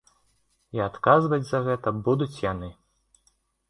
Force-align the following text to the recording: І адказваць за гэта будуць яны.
І 0.77 0.81
адказваць 0.87 1.41
за 1.51 1.63
гэта 1.71 1.97
будуць 2.11 2.35
яны. 2.51 2.75